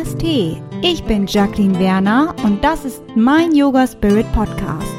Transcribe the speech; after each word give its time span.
Namaste, 0.00 0.56
ich 0.80 1.04
bin 1.04 1.26
Jacqueline 1.26 1.78
Werner 1.78 2.34
und 2.42 2.64
das 2.64 2.86
ist 2.86 3.02
mein 3.16 3.54
Yoga 3.54 3.86
Spirit 3.86 4.24
Podcast. 4.32 4.94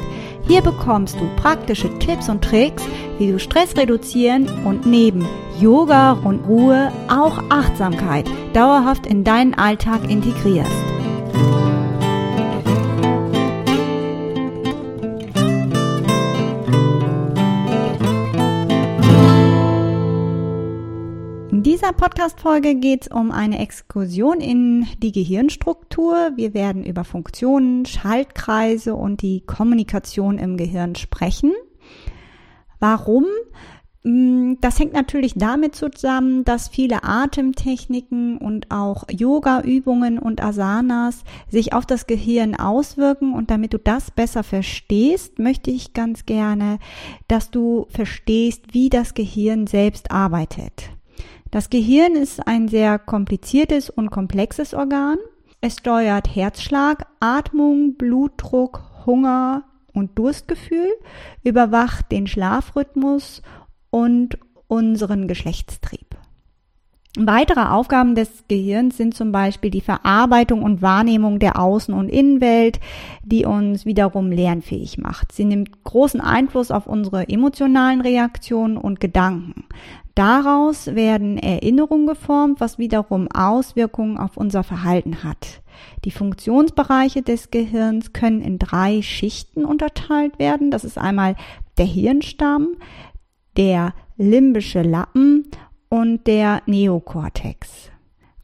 Hier 0.46 0.62
bekommst 0.62 1.16
du 1.16 1.26
praktische 1.34 1.88
Tipps 1.98 2.28
und 2.28 2.44
Tricks, 2.44 2.84
wie 3.18 3.32
du 3.32 3.40
Stress 3.40 3.76
reduzieren 3.76 4.48
und 4.64 4.86
neben 4.86 5.26
Yoga 5.58 6.12
und 6.12 6.46
Ruhe 6.46 6.92
auch 7.08 7.42
Achtsamkeit 7.48 8.30
dauerhaft 8.52 9.06
in 9.06 9.24
deinen 9.24 9.54
Alltag 9.54 10.08
integrierst. 10.08 10.70
Dieser 21.82 21.94
Podcast-Folge 21.94 22.76
geht 22.76 23.02
es 23.02 23.08
um 23.08 23.32
eine 23.32 23.58
Exkursion 23.58 24.40
in 24.40 24.86
die 24.98 25.10
Gehirnstruktur. 25.10 26.30
Wir 26.36 26.54
werden 26.54 26.84
über 26.84 27.02
Funktionen, 27.02 27.86
Schaltkreise 27.86 28.94
und 28.94 29.20
die 29.20 29.40
Kommunikation 29.40 30.38
im 30.38 30.56
Gehirn 30.56 30.94
sprechen. 30.94 31.50
Warum? 32.78 33.24
Mm, 34.04 34.54
das 34.60 34.78
hängt 34.78 34.92
natürlich 34.92 35.34
damit 35.34 35.74
zusammen, 35.74 36.44
dass 36.44 36.68
viele 36.68 37.02
Atemtechniken 37.02 38.38
und 38.38 38.70
auch 38.70 39.08
Yoga-Übungen 39.10 40.20
und 40.20 40.40
Asanas 40.40 41.24
sich 41.50 41.72
auf 41.72 41.84
das 41.84 42.06
Gehirn 42.06 42.54
auswirken. 42.54 43.34
Und 43.34 43.50
damit 43.50 43.72
du 43.74 43.78
das 43.78 44.12
besser 44.12 44.44
verstehst, 44.44 45.40
möchte 45.40 45.72
ich 45.72 45.94
ganz 45.94 46.26
gerne, 46.26 46.78
dass 47.26 47.50
du 47.50 47.86
verstehst, 47.88 48.66
wie 48.72 48.88
das 48.88 49.14
Gehirn 49.14 49.66
selbst 49.66 50.12
arbeitet. 50.12 50.92
Das 51.52 51.68
Gehirn 51.68 52.14
ist 52.14 52.46
ein 52.48 52.66
sehr 52.68 52.98
kompliziertes 52.98 53.90
und 53.90 54.10
komplexes 54.10 54.72
Organ. 54.72 55.18
Es 55.60 55.74
steuert 55.74 56.34
Herzschlag, 56.34 57.06
Atmung, 57.20 57.96
Blutdruck, 57.98 58.82
Hunger 59.04 59.64
und 59.92 60.18
Durstgefühl, 60.18 60.88
überwacht 61.44 62.10
den 62.10 62.26
Schlafrhythmus 62.26 63.42
und 63.90 64.38
unseren 64.66 65.28
Geschlechtstrieb. 65.28 66.16
Weitere 67.18 67.60
Aufgaben 67.60 68.14
des 68.14 68.44
Gehirns 68.48 68.96
sind 68.96 69.12
zum 69.12 69.32
Beispiel 69.32 69.70
die 69.70 69.82
Verarbeitung 69.82 70.62
und 70.62 70.80
Wahrnehmung 70.80 71.38
der 71.38 71.56
Außen- 71.56 71.92
und 71.92 72.08
Innenwelt, 72.08 72.80
die 73.22 73.44
uns 73.44 73.84
wiederum 73.84 74.32
lernfähig 74.32 74.96
macht. 74.96 75.32
Sie 75.32 75.44
nimmt 75.44 75.84
großen 75.84 76.22
Einfluss 76.22 76.70
auf 76.70 76.86
unsere 76.86 77.28
emotionalen 77.28 78.00
Reaktionen 78.00 78.78
und 78.78 78.98
Gedanken. 78.98 79.64
Daraus 80.14 80.94
werden 80.94 81.38
Erinnerungen 81.38 82.06
geformt, 82.06 82.60
was 82.60 82.78
wiederum 82.78 83.28
Auswirkungen 83.30 84.18
auf 84.18 84.36
unser 84.36 84.62
Verhalten 84.62 85.24
hat. 85.24 85.62
Die 86.04 86.10
Funktionsbereiche 86.10 87.22
des 87.22 87.50
Gehirns 87.50 88.12
können 88.12 88.42
in 88.42 88.58
drei 88.58 89.00
Schichten 89.00 89.64
unterteilt 89.64 90.38
werden. 90.38 90.70
Das 90.70 90.84
ist 90.84 90.98
einmal 90.98 91.34
der 91.78 91.86
Hirnstamm, 91.86 92.76
der 93.56 93.94
limbische 94.18 94.82
Lappen 94.82 95.46
und 95.88 96.26
der 96.26 96.62
Neokortex. 96.66 97.90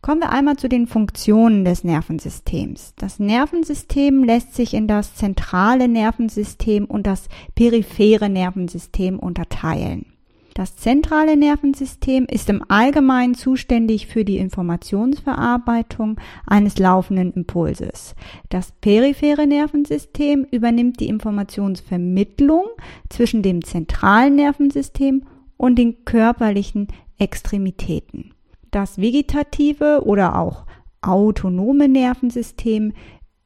Kommen 0.00 0.22
wir 0.22 0.30
einmal 0.30 0.56
zu 0.56 0.68
den 0.68 0.86
Funktionen 0.86 1.64
des 1.64 1.84
Nervensystems. 1.84 2.94
Das 2.96 3.18
Nervensystem 3.18 4.24
lässt 4.24 4.54
sich 4.54 4.72
in 4.72 4.86
das 4.86 5.16
zentrale 5.16 5.88
Nervensystem 5.88 6.86
und 6.86 7.06
das 7.06 7.28
periphere 7.54 8.30
Nervensystem 8.30 9.18
unterteilen. 9.18 10.17
Das 10.58 10.74
zentrale 10.74 11.36
Nervensystem 11.36 12.24
ist 12.24 12.50
im 12.50 12.64
Allgemeinen 12.66 13.36
zuständig 13.36 14.08
für 14.08 14.24
die 14.24 14.38
Informationsverarbeitung 14.38 16.18
eines 16.48 16.80
laufenden 16.80 17.32
Impulses. 17.32 18.16
Das 18.48 18.72
periphere 18.72 19.46
Nervensystem 19.46 20.44
übernimmt 20.50 20.98
die 20.98 21.06
Informationsvermittlung 21.06 22.64
zwischen 23.08 23.44
dem 23.44 23.62
zentralen 23.62 24.34
Nervensystem 24.34 25.28
und 25.56 25.76
den 25.76 26.04
körperlichen 26.04 26.88
Extremitäten. 27.18 28.34
Das 28.72 29.00
vegetative 29.00 30.02
oder 30.06 30.36
auch 30.40 30.66
autonome 31.02 31.86
Nervensystem 31.86 32.94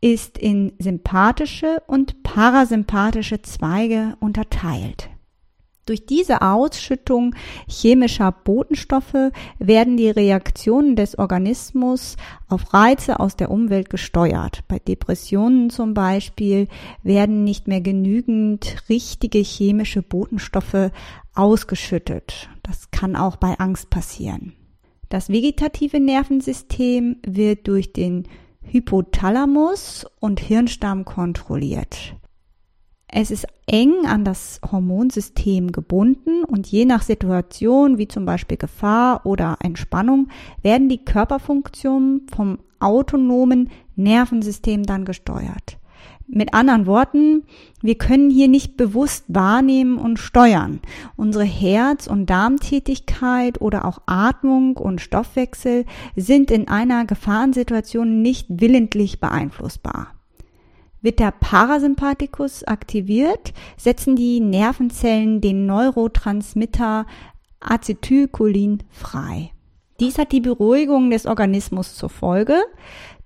ist 0.01 0.39
in 0.39 0.73
sympathische 0.79 1.83
und 1.87 2.23
parasympathische 2.23 3.43
Zweige 3.43 4.17
unterteilt. 4.19 5.12
Durch 5.85 6.07
diese 6.07 6.43
Ausschüttung 6.43 7.35
chemischer 7.67 8.31
Botenstoffe 8.31 9.33
werden 9.59 9.97
die 9.97 10.11
Reaktionen 10.11 10.95
des 10.95 11.19
Organismus 11.19 12.17
auf 12.49 12.73
Reize 12.73 13.19
aus 13.19 13.35
der 13.35 13.51
Umwelt 13.51 13.91
gesteuert. 13.91 14.61
Bei 14.69 14.79
Depressionen 14.79 15.71
zum 15.71 15.93
Beispiel 15.93 16.69
werden 17.03 17.43
nicht 17.43 17.67
mehr 17.67 17.81
genügend 17.81 18.77
richtige 18.89 19.41
chemische 19.41 20.03
Botenstoffe 20.03 20.93
ausgeschüttet. 21.35 22.49
Das 22.63 22.93
kann 22.93 23.17
auch 23.17 23.35
bei 23.35 23.59
Angst 23.59 23.91
passieren. 23.91 24.53
Das 25.09 25.31
vegetative 25.31 25.99
Nervensystem 25.99 27.17
wird 27.27 27.67
durch 27.67 27.93
den 27.93 28.29
Hypothalamus 28.63 30.07
und 30.21 30.39
Hirnstamm 30.39 31.05
kontrolliert. 31.05 32.15
Es 33.15 33.31
ist 33.31 33.47
eng 33.67 34.07
an 34.07 34.25
das 34.25 34.59
Hormonsystem 34.71 35.71
gebunden 35.71 36.45
und 36.45 36.67
je 36.67 36.87
nach 36.87 37.03
Situation, 37.03 37.99
wie 37.99 38.09
zum 38.09 38.25
Beispiel 38.25 38.57
Gefahr 38.57 39.27
oder 39.27 39.59
Entspannung, 39.61 40.29
werden 40.63 40.89
die 40.89 41.05
Körperfunktionen 41.05 42.27
vom 42.35 42.59
autonomen 42.81 43.69
Nervensystem 43.97 44.85
dann 44.85 45.05
gesteuert. 45.05 45.77
Mit 46.27 46.55
anderen 46.55 46.87
Worten, 46.87 47.43
wir 47.83 47.97
können 47.97 48.31
hier 48.31 48.49
nicht 48.49 48.79
bewusst 48.79 49.27
wahrnehmen 49.29 49.99
und 49.99 50.19
steuern. 50.19 50.81
Unsere 51.15 51.45
Herz- 51.45 52.07
und 52.07 52.31
Darmtätigkeit 52.31 53.61
oder 53.61 53.85
auch 53.85 54.01
Atmung 54.07 54.79
und 54.79 55.03
Stoffwechsel 55.03 55.85
sind 56.17 56.51
in 56.51 56.67
einer 56.67 57.05
Gefahrensituation 57.05 58.23
nicht 58.23 58.47
willentlich 58.49 59.21
beeinflussbar. 59.21 60.15
Wird 61.03 61.19
der 61.19 61.33
Parasympathikus 61.33 62.65
aktiviert, 62.65 63.53
setzen 63.77 64.17
die 64.17 64.41
Nervenzellen 64.41 65.41
den 65.41 65.67
Neurotransmitter 65.67 67.07
Acetylcholin 67.61 68.85
frei. 68.91 69.51
Dies 70.01 70.19
hat 70.19 70.33
die 70.33 70.41
Beruhigung 70.41 71.11
des 71.11 71.27
Organismus 71.27 71.95
zur 71.95 72.09
Folge. 72.09 72.57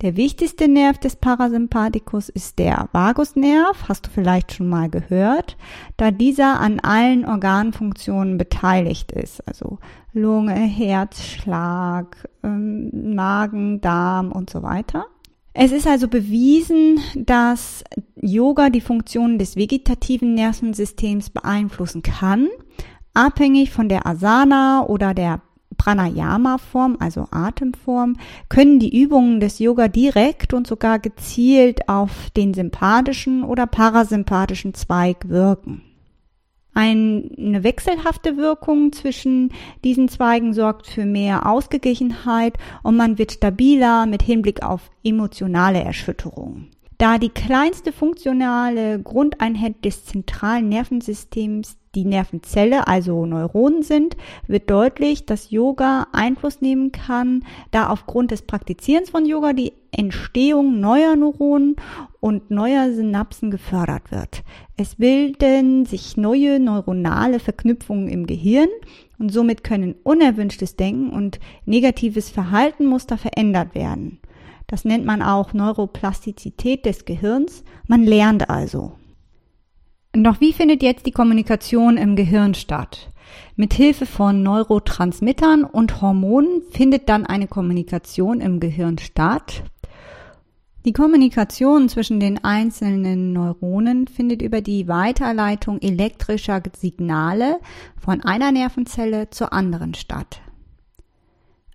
Der 0.02 0.16
wichtigste 0.16 0.68
Nerv 0.68 0.98
des 0.98 1.16
Parasympathikus 1.16 2.28
ist 2.28 2.58
der 2.58 2.90
Vagusnerv, 2.92 3.88
hast 3.88 4.06
du 4.06 4.10
vielleicht 4.10 4.52
schon 4.52 4.68
mal 4.68 4.90
gehört, 4.90 5.56
da 5.96 6.10
dieser 6.10 6.60
an 6.60 6.80
allen 6.80 7.24
Organfunktionen 7.24 8.36
beteiligt 8.36 9.12
ist, 9.12 9.46
also 9.48 9.78
Lunge, 10.12 10.54
Herzschlag, 10.54 12.28
ähm, 12.42 13.14
Magen, 13.14 13.80
Darm 13.80 14.32
und 14.32 14.50
so 14.50 14.62
weiter. 14.62 15.06
Es 15.58 15.72
ist 15.72 15.86
also 15.86 16.06
bewiesen, 16.06 17.00
dass 17.14 17.82
Yoga 18.20 18.68
die 18.68 18.82
Funktionen 18.82 19.38
des 19.38 19.56
vegetativen 19.56 20.34
Nervensystems 20.34 21.30
beeinflussen 21.30 22.02
kann, 22.02 22.48
abhängig 23.14 23.70
von 23.70 23.88
der 23.88 24.06
Asana 24.06 24.84
oder 24.86 25.14
der 25.14 25.40
Pranayama-Form, 25.78 26.98
also 27.00 27.28
Atemform, 27.30 28.18
können 28.50 28.80
die 28.80 29.00
Übungen 29.00 29.40
des 29.40 29.58
Yoga 29.58 29.88
direkt 29.88 30.52
und 30.52 30.66
sogar 30.66 30.98
gezielt 30.98 31.88
auf 31.88 32.28
den 32.36 32.52
sympathischen 32.52 33.42
oder 33.42 33.66
parasympathischen 33.66 34.74
Zweig 34.74 35.30
wirken. 35.30 35.80
Eine 36.76 37.64
wechselhafte 37.64 38.36
Wirkung 38.36 38.92
zwischen 38.92 39.50
diesen 39.82 40.10
Zweigen 40.10 40.52
sorgt 40.52 40.86
für 40.86 41.06
mehr 41.06 41.46
Ausgeglichenheit 41.46 42.58
und 42.82 42.98
man 42.98 43.16
wird 43.16 43.32
stabiler 43.32 44.04
mit 44.04 44.22
Hinblick 44.22 44.62
auf 44.62 44.90
emotionale 45.02 45.82
Erschütterungen. 45.82 46.68
Da 46.98 47.16
die 47.16 47.30
kleinste 47.30 47.92
funktionale 47.92 49.00
Grundeinheit 49.00 49.86
des 49.86 50.04
zentralen 50.04 50.68
Nervensystems 50.68 51.78
die 51.96 52.04
Nervenzelle, 52.04 52.86
also 52.86 53.26
Neuronen 53.26 53.82
sind, 53.82 54.16
wird 54.46 54.70
deutlich, 54.70 55.26
dass 55.26 55.50
Yoga 55.50 56.06
Einfluss 56.12 56.60
nehmen 56.60 56.92
kann, 56.92 57.44
da 57.72 57.88
aufgrund 57.88 58.30
des 58.30 58.42
Praktizierens 58.42 59.10
von 59.10 59.26
Yoga 59.26 59.54
die 59.54 59.72
Entstehung 59.90 60.78
neuer 60.78 61.16
Neuronen 61.16 61.76
und 62.20 62.50
neuer 62.50 62.92
Synapsen 62.92 63.50
gefördert 63.50 64.12
wird. 64.12 64.44
Es 64.76 64.96
bilden 64.96 65.86
sich 65.86 66.18
neue 66.18 66.60
neuronale 66.60 67.40
Verknüpfungen 67.40 68.08
im 68.08 68.26
Gehirn 68.26 68.68
und 69.18 69.32
somit 69.32 69.64
können 69.64 69.94
unerwünschtes 70.02 70.76
Denken 70.76 71.10
und 71.10 71.40
negatives 71.64 72.28
Verhaltenmuster 72.28 73.16
verändert 73.16 73.74
werden. 73.74 74.20
Das 74.66 74.84
nennt 74.84 75.06
man 75.06 75.22
auch 75.22 75.54
Neuroplastizität 75.54 76.84
des 76.84 77.04
Gehirns. 77.04 77.64
Man 77.86 78.02
lernt 78.02 78.50
also. 78.50 78.92
Doch 80.24 80.40
wie 80.40 80.54
findet 80.54 80.82
jetzt 80.82 81.04
die 81.04 81.10
Kommunikation 81.10 81.98
im 81.98 82.16
Gehirn 82.16 82.54
statt? 82.54 83.10
Mit 83.54 83.74
Hilfe 83.74 84.06
von 84.06 84.42
Neurotransmittern 84.42 85.62
und 85.62 86.00
Hormonen 86.00 86.62
findet 86.70 87.10
dann 87.10 87.26
eine 87.26 87.46
Kommunikation 87.46 88.40
im 88.40 88.58
Gehirn 88.58 88.96
statt. 88.96 89.62
Die 90.86 90.94
Kommunikation 90.94 91.90
zwischen 91.90 92.18
den 92.18 92.42
einzelnen 92.42 93.34
Neuronen 93.34 94.06
findet 94.06 94.40
über 94.40 94.62
die 94.62 94.88
Weiterleitung 94.88 95.82
elektrischer 95.82 96.62
Signale 96.74 97.58
von 98.00 98.22
einer 98.22 98.52
Nervenzelle 98.52 99.28
zur 99.28 99.52
anderen 99.52 99.92
statt. 99.92 100.40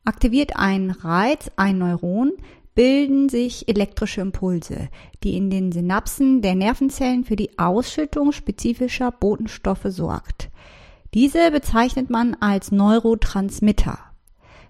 Aktiviert 0.04 0.56
ein 0.56 0.90
Reiz 0.90 1.52
ein 1.58 1.78
Neuron, 1.78 2.32
bilden 2.76 3.30
sich 3.30 3.68
elektrische 3.68 4.22
Impulse, 4.22 4.90
die 5.24 5.36
in 5.36 5.50
den 5.50 5.72
Synapsen 5.72 6.42
der 6.42 6.56
Nervenzellen 6.56 7.24
für 7.24 7.36
die 7.36 7.58
Ausschüttung 7.60 8.32
spezifischer 8.32 9.12
Botenstoffe 9.12 9.88
sorgt. 9.88 10.50
Diese 11.14 11.52
bezeichnet 11.52 12.10
man 12.10 12.36
als 12.40 12.72
Neurotransmitter. 12.72 14.00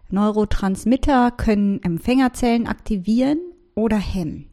Neurotransmitter 0.09 1.31
können 1.31 1.81
Empfängerzellen 1.83 2.67
aktivieren 2.67 3.39
oder 3.75 3.97
hemmen. 3.97 4.49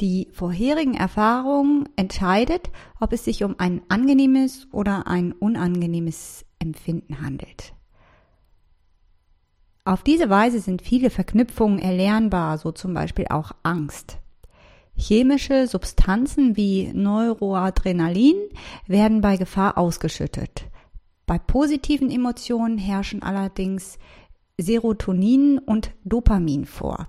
Die 0.00 0.28
vorherigen 0.32 0.94
Erfahrungen 0.94 1.88
entscheidet, 1.96 2.70
ob 3.00 3.12
es 3.12 3.24
sich 3.24 3.42
um 3.42 3.56
ein 3.58 3.80
angenehmes 3.88 4.68
oder 4.70 5.08
ein 5.08 5.32
unangenehmes 5.32 6.44
Empfinden 6.60 7.20
handelt. 7.20 7.74
Auf 9.88 10.02
diese 10.02 10.28
Weise 10.28 10.60
sind 10.60 10.82
viele 10.82 11.08
Verknüpfungen 11.08 11.78
erlernbar, 11.78 12.58
so 12.58 12.72
zum 12.72 12.92
Beispiel 12.92 13.24
auch 13.30 13.52
Angst. 13.62 14.18
Chemische 14.94 15.66
Substanzen 15.66 16.58
wie 16.58 16.92
Neuroadrenalin 16.92 18.36
werden 18.86 19.22
bei 19.22 19.38
Gefahr 19.38 19.78
ausgeschüttet. 19.78 20.66
Bei 21.24 21.38
positiven 21.38 22.10
Emotionen 22.10 22.76
herrschen 22.76 23.22
allerdings 23.22 23.98
Serotonin 24.58 25.58
und 25.58 25.92
Dopamin 26.04 26.66
vor. 26.66 27.08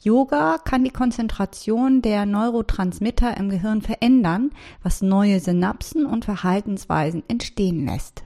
Yoga 0.00 0.58
kann 0.58 0.84
die 0.84 0.90
Konzentration 0.90 2.00
der 2.00 2.26
Neurotransmitter 2.26 3.36
im 3.36 3.48
Gehirn 3.48 3.82
verändern, 3.82 4.52
was 4.84 5.02
neue 5.02 5.40
Synapsen 5.40 6.06
und 6.06 6.24
Verhaltensweisen 6.24 7.24
entstehen 7.26 7.86
lässt. 7.86 8.23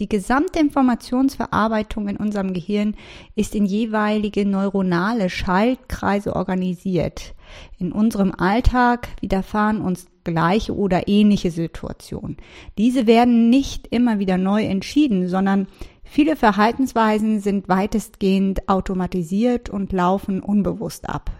Die 0.00 0.08
gesamte 0.08 0.58
Informationsverarbeitung 0.58 2.08
in 2.08 2.16
unserem 2.16 2.52
Gehirn 2.52 2.96
ist 3.36 3.54
in 3.54 3.64
jeweilige 3.64 4.44
neuronale 4.44 5.30
Schaltkreise 5.30 6.34
organisiert. 6.34 7.34
In 7.78 7.92
unserem 7.92 8.32
Alltag 8.36 9.08
widerfahren 9.20 9.80
uns 9.80 10.06
gleiche 10.24 10.74
oder 10.74 11.06
ähnliche 11.06 11.52
Situationen. 11.52 12.38
Diese 12.76 13.06
werden 13.06 13.50
nicht 13.50 13.86
immer 13.86 14.18
wieder 14.18 14.36
neu 14.36 14.64
entschieden, 14.64 15.28
sondern 15.28 15.68
viele 16.02 16.34
Verhaltensweisen 16.34 17.38
sind 17.38 17.68
weitestgehend 17.68 18.68
automatisiert 18.68 19.70
und 19.70 19.92
laufen 19.92 20.40
unbewusst 20.40 21.08
ab. 21.08 21.30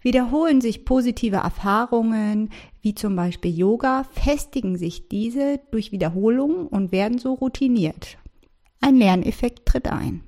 Wiederholen 0.00 0.60
sich 0.60 0.84
positive 0.84 1.36
Erfahrungen, 1.36 2.50
wie 2.84 2.94
zum 2.94 3.16
Beispiel 3.16 3.56
Yoga, 3.56 4.04
festigen 4.12 4.76
sich 4.76 5.08
diese 5.08 5.58
durch 5.70 5.90
Wiederholung 5.90 6.68
und 6.68 6.92
werden 6.92 7.18
so 7.18 7.32
routiniert. 7.32 8.18
Ein 8.80 8.96
Lerneffekt 8.96 9.64
tritt 9.66 9.88
ein. 9.88 10.22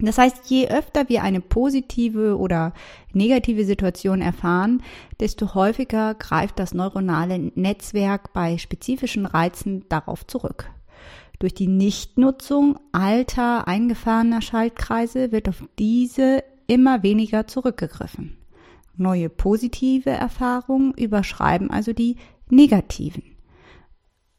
Das 0.00 0.18
heißt, 0.18 0.50
je 0.50 0.68
öfter 0.68 1.08
wir 1.08 1.22
eine 1.22 1.40
positive 1.40 2.36
oder 2.36 2.74
negative 3.12 3.64
Situation 3.64 4.20
erfahren, 4.20 4.82
desto 5.20 5.54
häufiger 5.54 6.14
greift 6.14 6.58
das 6.58 6.74
neuronale 6.74 7.38
Netzwerk 7.54 8.32
bei 8.32 8.58
spezifischen 8.58 9.24
Reizen 9.24 9.88
darauf 9.88 10.26
zurück. 10.26 10.68
Durch 11.38 11.54
die 11.54 11.68
Nichtnutzung 11.68 12.80
alter 12.90 13.68
eingefahrener 13.68 14.42
Schaltkreise 14.42 15.30
wird 15.30 15.48
auf 15.48 15.62
diese 15.78 16.42
immer 16.66 17.04
weniger 17.04 17.46
zurückgegriffen. 17.46 18.41
Neue 18.96 19.28
positive 19.28 20.10
Erfahrungen 20.10 20.92
überschreiben 20.94 21.70
also 21.70 21.92
die 21.92 22.16
negativen. 22.48 23.22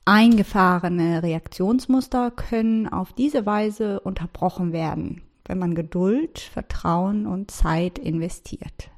Eingefahrene 0.05 1.23
Reaktionsmuster 1.23 2.31
können 2.31 2.87
auf 2.87 3.13
diese 3.13 3.45
Weise 3.45 4.01
unterbrochen 4.01 4.73
werden, 4.73 5.21
wenn 5.45 5.59
man 5.59 5.75
Geduld, 5.75 6.39
Vertrauen 6.39 7.25
und 7.25 7.51
Zeit 7.51 7.97
investiert. 7.99 8.91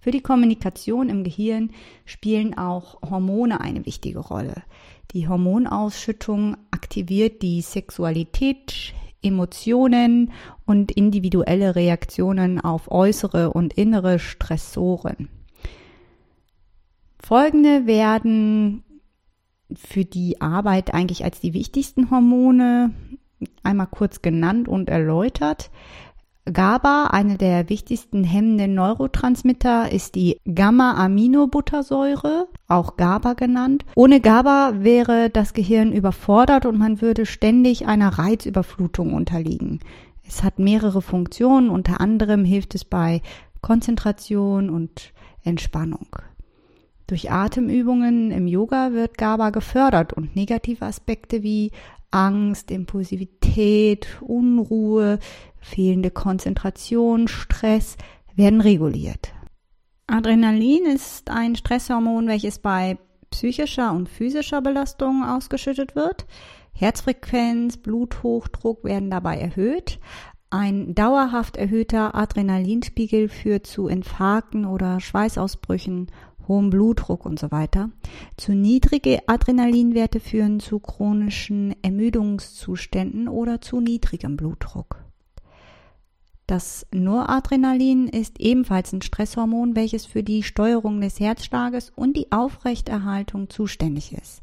Für 0.00 0.10
die 0.10 0.20
Kommunikation 0.20 1.08
im 1.08 1.22
Gehirn 1.22 1.70
spielen 2.04 2.56
auch 2.56 3.02
Hormone 3.02 3.60
eine 3.60 3.84
wichtige 3.86 4.20
Rolle. 4.20 4.62
Die 5.12 5.28
Hormonausschüttung 5.28 6.56
aktiviert 6.70 7.42
die 7.42 7.62
Sexualität, 7.62 8.94
Emotionen 9.22 10.32
und 10.64 10.92
individuelle 10.92 11.74
Reaktionen 11.74 12.60
auf 12.60 12.90
äußere 12.90 13.52
und 13.52 13.74
innere 13.74 14.18
Stressoren. 14.18 15.28
Folgende 17.18 17.86
werden 17.86 18.84
für 19.74 20.04
die 20.04 20.40
Arbeit 20.40 20.94
eigentlich 20.94 21.24
als 21.24 21.40
die 21.40 21.52
wichtigsten 21.52 22.10
Hormone 22.10 22.94
einmal 23.62 23.88
kurz 23.88 24.22
genannt 24.22 24.68
und 24.68 24.88
erläutert. 24.88 25.70
GABA, 26.50 27.08
eine 27.08 27.36
der 27.36 27.68
wichtigsten 27.68 28.24
hemmenden 28.24 28.74
Neurotransmitter, 28.74 29.92
ist 29.92 30.14
die 30.14 30.38
Gamma-Aminobuttersäure, 30.52 32.48
auch 32.68 32.96
GABA 32.96 33.32
genannt. 33.32 33.84
Ohne 33.96 34.20
GABA 34.20 34.74
wäre 34.84 35.30
das 35.30 35.54
Gehirn 35.54 35.92
überfordert 35.92 36.66
und 36.66 36.78
man 36.78 37.00
würde 37.00 37.26
ständig 37.26 37.86
einer 37.86 38.18
Reizüberflutung 38.18 39.14
unterliegen. 39.14 39.80
Es 40.26 40.44
hat 40.44 40.58
mehrere 40.58 41.00
Funktionen, 41.00 41.70
unter 41.70 42.00
anderem 42.00 42.44
hilft 42.44 42.74
es 42.74 42.84
bei 42.84 43.22
Konzentration 43.62 44.68
und 44.68 45.12
Entspannung. 45.42 46.06
Durch 47.06 47.30
Atemübungen 47.30 48.30
im 48.30 48.46
Yoga 48.46 48.92
wird 48.92 49.16
GABA 49.16 49.48
gefördert 49.48 50.12
und 50.12 50.36
negative 50.36 50.84
Aspekte 50.84 51.42
wie 51.42 51.72
Angst, 52.10 52.70
Impulsivität, 52.70 54.06
Unruhe, 54.20 55.18
fehlende 55.58 56.10
Konzentration, 56.10 57.28
Stress 57.28 57.96
werden 58.36 58.60
reguliert. 58.60 59.32
Adrenalin 60.10 60.86
ist 60.86 61.30
ein 61.30 61.54
Stresshormon, 61.54 62.28
welches 62.28 62.58
bei 62.58 62.96
psychischer 63.30 63.92
und 63.92 64.08
physischer 64.08 64.62
Belastung 64.62 65.22
ausgeschüttet 65.22 65.94
wird. 65.94 66.26
Herzfrequenz, 66.72 67.76
Bluthochdruck 67.76 68.84
werden 68.84 69.10
dabei 69.10 69.36
erhöht. 69.36 70.00
Ein 70.48 70.94
dauerhaft 70.94 71.58
erhöhter 71.58 72.14
Adrenalinspiegel 72.14 73.28
führt 73.28 73.66
zu 73.66 73.86
Infarkten 73.86 74.64
oder 74.64 74.98
Schweißausbrüchen 74.98 76.06
hohem 76.48 76.70
Blutdruck 76.70 77.26
und 77.26 77.38
so 77.38 77.50
weiter. 77.50 77.90
Zu 78.38 78.52
niedrige 78.54 79.20
Adrenalinwerte 79.28 80.20
führen 80.20 80.58
zu 80.58 80.78
chronischen 80.80 81.74
Ermüdungszuständen 81.82 83.28
oder 83.28 83.60
zu 83.60 83.80
niedrigem 83.80 84.38
Blutdruck. 84.38 84.97
Das 86.48 86.86
Noradrenalin 86.94 88.08
ist 88.08 88.40
ebenfalls 88.40 88.94
ein 88.94 89.02
Stresshormon, 89.02 89.76
welches 89.76 90.06
für 90.06 90.22
die 90.22 90.42
Steuerung 90.42 90.98
des 91.02 91.20
Herzschlages 91.20 91.92
und 91.94 92.16
die 92.16 92.32
Aufrechterhaltung 92.32 93.50
zuständig 93.50 94.14
ist. 94.14 94.40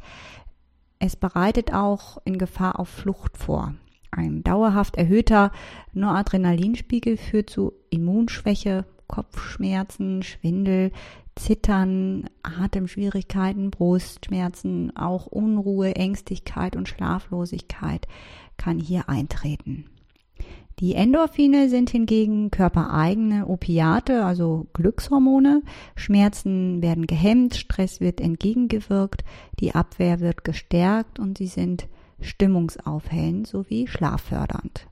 Es 1.00 1.16
bereitet 1.16 1.74
auch 1.74 2.22
in 2.24 2.38
Gefahr 2.38 2.80
auf 2.80 2.90
Flucht 2.90 3.40
vor. 3.40 3.74
Ein 4.12 4.44
dauerhaft 4.44 4.98
erhöhter 4.98 5.52
Noradrenalinspiegel 5.94 7.18
führt 7.18 7.50
zu 7.50 7.74
Immunschwäche, 7.90 8.86
Kopfschmerzen, 9.08 10.22
Schwindel, 10.22 10.92
Zittern, 11.36 12.30
Atemschwierigkeiten, 12.44 13.72
Brustschmerzen, 13.72 14.96
auch 14.96 15.26
Unruhe, 15.26 15.96
Ängstlichkeit 15.96 16.76
und 16.76 16.88
Schlaflosigkeit 16.88 18.08
kann 18.58 18.78
hier 18.78 19.10
eintreten. 19.10 19.86
Die 20.80 20.96
Endorphine 20.96 21.70
sind 21.70 21.90
hingegen 21.90 22.52
körpereigene 22.52 23.48
Opiate, 23.48 24.26
also 24.26 24.68
Glückshormone. 24.74 25.62
Schmerzen 25.96 26.82
werden 26.82 27.08
gehemmt, 27.08 27.56
Stress 27.56 28.02
wird 28.02 28.20
entgegengewirkt, 28.20 29.24
die 29.62 29.74
Abwehr 29.74 30.20
wird 30.20 30.44
gestärkt 30.44 31.18
und 31.18 31.38
sie 31.38 31.48
sind 31.48 31.88
stimmungsaufhellend 32.20 33.48
sowie 33.48 33.88
schlaffördernd. 33.88 34.88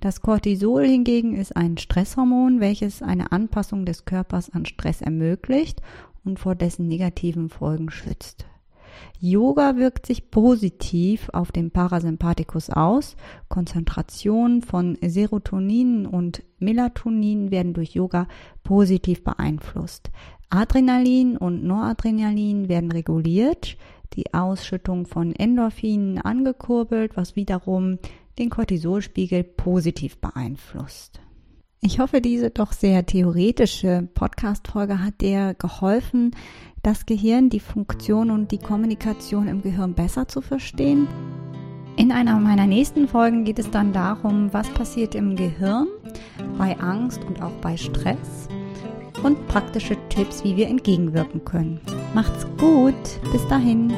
Das 0.00 0.20
Cortisol 0.20 0.84
hingegen 0.84 1.36
ist 1.36 1.56
ein 1.56 1.78
Stresshormon, 1.78 2.60
welches 2.60 3.00
eine 3.00 3.30
Anpassung 3.30 3.86
des 3.86 4.04
Körpers 4.04 4.50
an 4.50 4.66
Stress 4.66 5.02
ermöglicht 5.02 5.80
und 6.24 6.40
vor 6.40 6.56
dessen 6.56 6.88
negativen 6.88 7.48
Folgen 7.48 7.90
schützt. 7.90 8.46
Yoga 9.18 9.76
wirkt 9.76 10.06
sich 10.06 10.30
positiv 10.30 11.28
auf 11.32 11.52
den 11.52 11.70
Parasympathikus 11.70 12.70
aus. 12.70 13.16
Konzentration 13.48 14.62
von 14.62 14.96
Serotonin 15.02 16.06
und 16.06 16.42
Melatonin 16.58 17.50
werden 17.50 17.72
durch 17.72 17.90
Yoga 17.90 18.28
positiv 18.62 19.24
beeinflusst. 19.24 20.10
Adrenalin 20.50 21.36
und 21.36 21.64
Noradrenalin 21.64 22.68
werden 22.68 22.92
reguliert, 22.92 23.76
die 24.14 24.32
Ausschüttung 24.32 25.06
von 25.06 25.34
Endorphinen 25.34 26.18
angekurbelt, 26.18 27.16
was 27.16 27.36
wiederum 27.36 27.98
den 28.38 28.50
Cortisolspiegel 28.50 29.42
positiv 29.44 30.18
beeinflusst. 30.18 31.20
Ich 31.80 31.98
hoffe, 32.00 32.20
diese 32.20 32.50
doch 32.50 32.72
sehr 32.72 33.04
theoretische 33.06 34.08
Podcast-Folge 34.14 35.04
hat 35.04 35.20
dir 35.20 35.54
geholfen, 35.54 36.34
das 36.82 37.06
Gehirn, 37.06 37.50
die 37.50 37.60
Funktion 37.60 38.30
und 38.30 38.50
die 38.50 38.58
Kommunikation 38.58 39.46
im 39.46 39.62
Gehirn 39.62 39.94
besser 39.94 40.26
zu 40.26 40.40
verstehen. 40.40 41.06
In 41.96 42.12
einer 42.12 42.38
meiner 42.38 42.66
nächsten 42.66 43.08
Folgen 43.08 43.44
geht 43.44 43.58
es 43.58 43.70
dann 43.70 43.92
darum, 43.92 44.52
was 44.52 44.68
passiert 44.70 45.14
im 45.14 45.36
Gehirn 45.36 45.86
bei 46.58 46.78
Angst 46.78 47.24
und 47.24 47.42
auch 47.42 47.54
bei 47.62 47.76
Stress 47.76 48.48
und 49.22 49.46
praktische 49.48 49.96
Tipps, 50.08 50.44
wie 50.44 50.56
wir 50.56 50.68
entgegenwirken 50.68 51.44
können. 51.44 51.80
Macht's 52.14 52.46
gut, 52.58 52.94
bis 53.32 53.46
dahin. 53.48 53.92